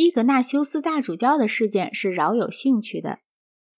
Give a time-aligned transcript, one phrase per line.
[0.00, 3.18] 伊格纳修斯大主教的事件是饶有兴趣的。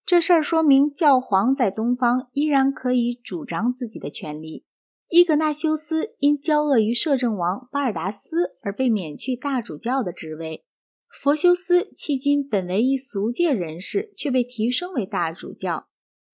[0.06, 4.64] 这事儿说明教皇在东方依然可以主张自己的权利。
[5.08, 10.64] 伊格纳修斯因骄恶于摄政王巴尔达斯而被免去大主教的职位。
[11.08, 15.88] 佛修斯迄今本为一俗界人士，却被提升为大主教。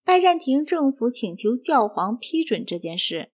[0.05, 3.30] 拜占庭政府请求教皇批准这件事，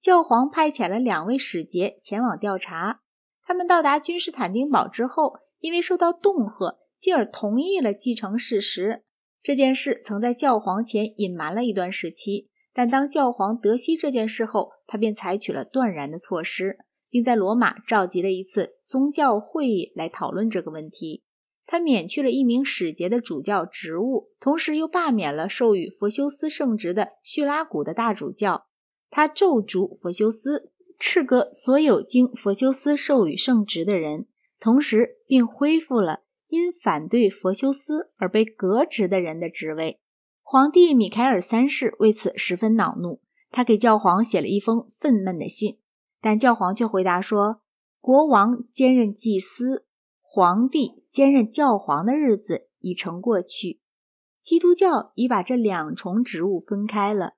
[0.00, 3.02] 教皇派遣了两位使节前往调查。
[3.42, 9.04] 他们到达君士坦丁堡之后，因为受到恫吓，进而同意了继承事实。
[9.42, 21.22] 这件事曾在教皇前隐瞒了一段时期，但当教皇得悉这件事后，他便采取了断然的措施，并在罗马召集了一次宗教会议来讨论这个问题。
[21.66, 28.66] 他免去了一名使节的主教职务，同时又罢免了授予佛修斯圣职的叙拉古的大主教。
[29.10, 34.26] 他咒诅佛修斯，斥革所有经佛修斯授予圣职的人，
[34.60, 36.20] 同时并恢复了。
[36.50, 40.00] 因反对佛修斯而被革职的人的职位，
[40.40, 45.78] 皇帝米凯尔三世为此十分恼怒，他给教皇写了一封愤懑的信，
[46.22, 47.60] 但教皇却回答说
[48.00, 49.84] ：“国王兼任祭司，
[50.22, 53.82] 皇帝兼任教皇的日子已成过去。
[54.40, 57.34] 基督教已把这两重职务分开了。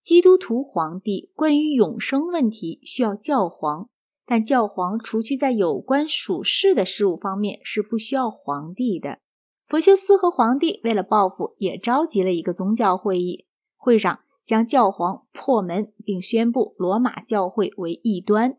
[0.00, 3.90] 基督徒皇帝关于永生问题需要教皇。”
[4.26, 9.20] 但教皇除去在有关属世的事物方面是不需要皇帝的。
[9.66, 13.46] 佛修斯和皇帝为了报复，也召集了一个宗教会议。
[13.76, 18.58] 会上将教皇破门，并宣布罗马教会为异端。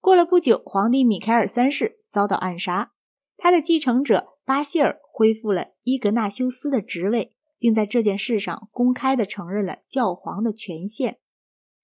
[0.00, 2.92] 过了不久，皇帝米开尔三世遭到暗杀，
[3.36, 11.18] 他的继承者巴希尔恢复了伊格纳修斯的职位，并在这件事上公开地承认了教皇的权限。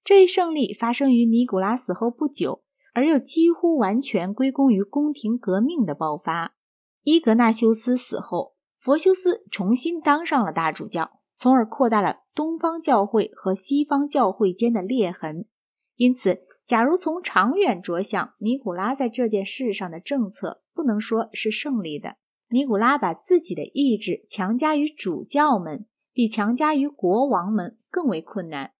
[0.02, 2.62] 这一胜利发生于尼古拉死后不久。
[2.98, 6.56] 而又几乎完全归功于宫廷革命的爆发。
[7.04, 15.46] 伊格纳修斯死后，佛修斯重新当上了大主教，从而扩大了东方教会和西方教会间的裂痕。
[15.94, 22.16] 因此，假如从长远着想，尼古拉在这件事上的政策不能说是胜利的。
[22.48, 28.72] 尼古拉把自己的意志强加于主教们，比强加于国王们更为困难。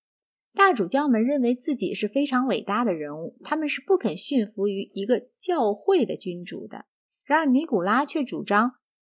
[0.59, 6.85] 大主教们认为自己是非常伟大的人物，他们是不肯驯服于一个教会的君主的。
[7.23, 8.73] 然而，尼古拉却主张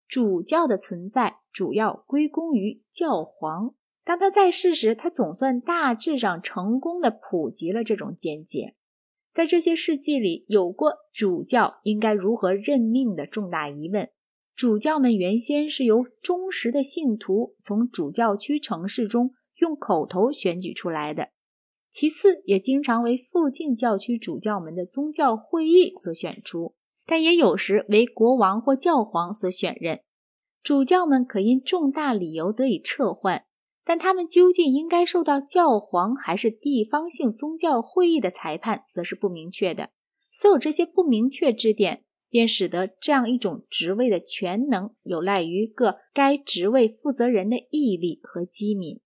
[0.06, 3.74] 主教的存在主要归功于教皇。
[4.04, 8.74] 当他在世时，他总算大致上成功的普及了这种见解。
[9.32, 14.10] 在这些世纪里，有过主教应该如何任命的重大疑问。
[14.54, 19.32] 主教们原先是由忠实的信徒从主教区城市中。
[19.60, 21.28] 用口头选举出来的，
[21.90, 26.74] 其次也经常为附近教区主教们的宗教会议所选出，
[27.06, 30.00] 但也有时为国王或教皇所选任。
[30.62, 33.44] 主教们可因重大理由得以撤换，
[33.84, 39.90] 但他们究竟应该受到教皇还是地方性宗教会议的裁判，则是不明确的。
[40.30, 49.00] 所有这些不明确之点，便使得这样一种职位的全能有赖于各该职位负责人的毅力和机敏。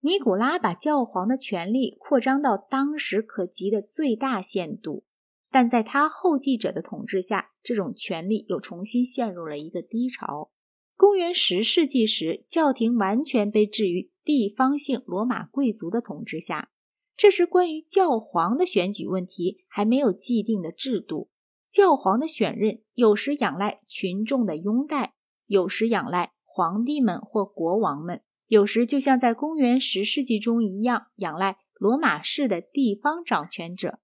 [0.00, 5.04] 尼古拉把教皇的权力扩张到当时可及的最大限度，
[5.50, 10.52] 但在他后继者的统治下，这种权力又重新陷入了一个低潮。
[10.96, 16.70] 公元十世纪时，教廷完全被置于地方性罗马贵族的统治下。
[17.16, 21.30] 这时，关于教皇的选举问题还没有既定的制度。
[21.70, 25.14] 教皇的选任有时仰赖群众的拥戴，
[25.46, 28.22] 有时仰赖皇帝们或国王们。
[28.48, 34.00] 有时就像在公元十世纪中一样，仰赖罗马式的地方掌权者。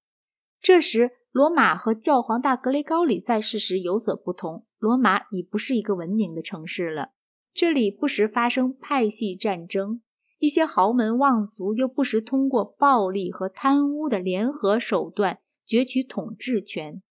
[0.60, 4.66] 这时，罗马和教皇大格雷高里在世时有所不同。
[4.78, 7.12] 罗马已不是一个文明的城市了，
[7.54, 10.02] 这里不时发生派系战争，
[10.38, 17.02] 一些豪门望族又不时通过暴力和贪污的联合手段攫取统治权。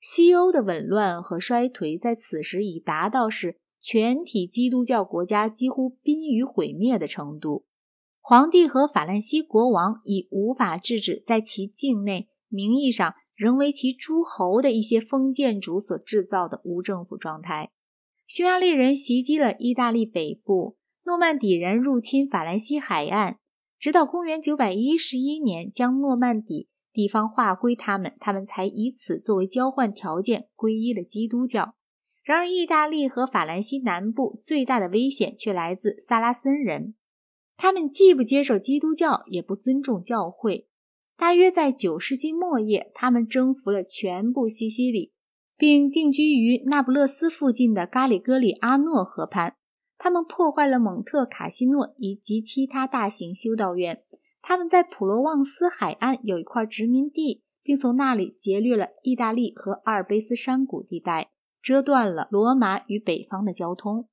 [0.00, 3.60] 西欧的紊乱和衰颓在此时已达到是。
[3.80, 7.64] 全体基督教国家几乎濒于毁灭的程度，
[8.20, 17.70] 皇帝和法兰西国王已无法制止在其境内名义上仍为其诸侯的一些封建主所制造的无政府状态。
[18.26, 23.38] 匈牙利人袭击了意大利北部，诺曼底人入侵法兰西海岸，
[23.78, 31.74] 直到公元911年将诺曼底地方划归他们，他们才以此作为交换条件皈依了基督教。
[32.22, 36.94] 然而，意大利和法兰西南部最大的危险却来自萨拉森人。
[37.56, 40.66] 他们既不接受基督教，也不尊重教会。
[41.16, 45.12] 大约在九世纪末叶，他们征服了全部西西里，
[45.56, 49.56] 并定居于那不勒斯附近的咖里戈里阿诺河畔。
[49.98, 54.02] 他们破坏了蒙特卡西诺以及其他大型修道院。
[54.40, 61.30] 他们在普罗旺斯海岸有一块殖民地，并从那里劫掠了意大利和阿尔卑斯山谷地带，
[61.62, 64.08] 遮断了罗马与北方的交通。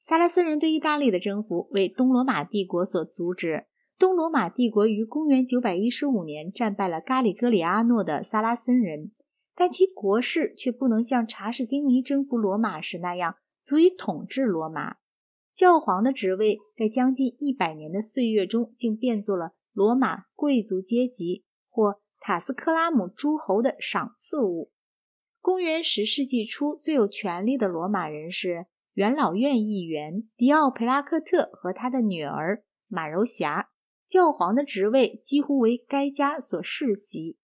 [0.00, 3.66] 萨拉森人对意大利的征服为东罗马帝国所阻止。
[3.98, 9.12] 东罗马帝国于公元915年战败了咖里戈里阿诺的萨拉森人。
[9.54, 14.96] 但其国势却不能像查士丁尼征服罗马时那样足以统治罗马。
[15.54, 24.70] 教皇的职位在将近一百年的岁月中，竟变作了罗马贵族阶级或塔斯克拉姆诸侯的赏赐物。
[25.42, 33.70] 公元十世纪初，最有权力的罗马人是元老院议员迪奥培拉克特和他的女儿马柔霞。
[34.08, 37.38] 教皇的职位几乎为该家所世袭。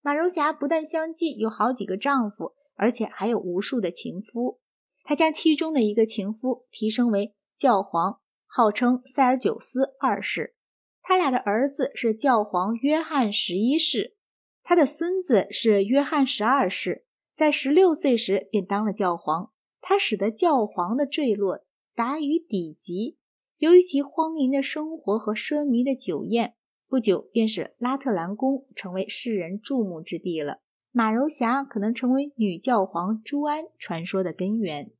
[0.00, 4.58] 马柔霞不但相继有好几个丈夫，而且还有无数的情夫。
[5.04, 10.54] 她将其中的一个情夫提升为教皇，号称塞尔久斯二世。
[11.02, 14.16] 他俩的儿子是教皇约翰十一世，
[14.62, 17.04] 他的孙子是约翰十二世。
[17.34, 19.50] 在十六岁时便当了教皇，
[19.80, 21.64] 他使得教皇的坠落
[21.94, 23.18] 达于底级。
[23.58, 26.54] 由于其荒淫的生活和奢靡的酒宴。
[26.88, 30.60] 不久，便是拉特兰宫成为世人注目之地了。
[30.90, 34.90] 马柔霞可能成为女教皇朱安传说的根源。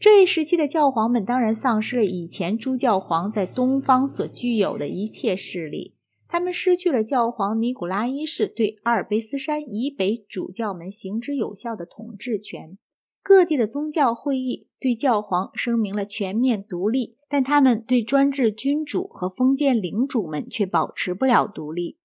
[0.00, 5.94] 这一时期的教皇们当然丧失了以前诸教皇在东方所具有的一切势力，
[6.28, 12.76] 他们失去了教皇尼古拉一世对阿尔卑斯山以北主教们行之有效的统治权。
[13.22, 21.98] 各地的宗教会议对教皇声明了全面独立，但他们对专制君主和封建领主们却保持不了独立。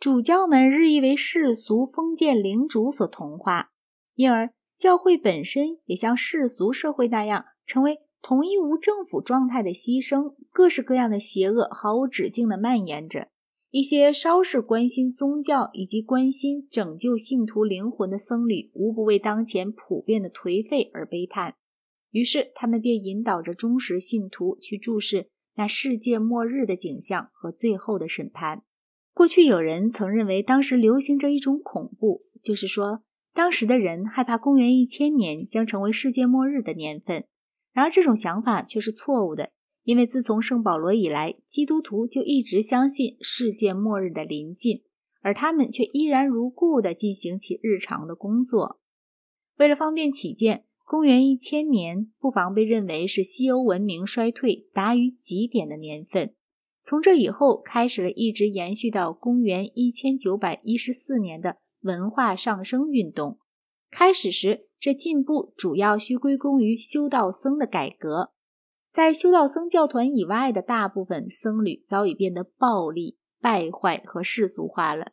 [0.00, 3.70] 主教们日益为世俗封建领主所同化，
[4.14, 10.34] 因而教会本身也像世俗社会那样，成为同一无政府状态的牺牲。
[10.50, 13.28] 各式各样的邪恶毫无止境地蔓延着。
[13.74, 21.56] 一些稍事关心宗教以及关心拯救信徒灵魂的僧侣，无不为当前普遍的颓废而悲叹。
[22.12, 28.62] 于是，他们便引导着忠实信徒去注视那世界末日的景象和最后的审判。
[29.12, 37.24] 过去有人曾认为，当时流行着一种恐怖，就是说，当时的人害怕公元一千年将成为世界末日的年份。
[37.72, 39.50] 然而，这种想法却是错误的。
[39.84, 44.82] 因为自从圣保罗以来，基督徒就一直相信世界末日的临近，
[45.20, 48.80] 而他们却依然如故地进行其日常的工作。
[49.56, 56.34] 为了方便起见，公元一千年不妨被认为是西欧文明衰退达于极点的年份。
[56.82, 63.38] 从这以后，开始了一直延续到公元一千九百一十四年的文化上升运动。
[63.90, 68.33] 开始时，这进步主要需归功于修道僧的改革。
[68.94, 75.10] 在修道僧教团以外的大部分僧侣早已变得暴力、败坏和世俗化了。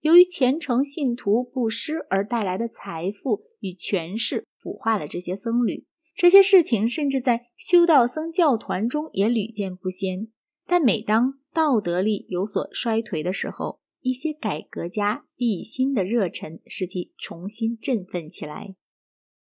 [0.00, 5.84] 由于虔诚信徒布施而带来的财富与权势腐化了这些僧侣。
[6.14, 10.28] 这些事情甚至在修道僧教团中也屡见不鲜。
[10.66, 18.74] 但每当道德力有所衰颓的时候，一些改革家必以新的热忱使其重新振奋起来。